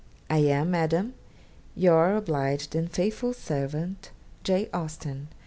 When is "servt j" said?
3.33-4.67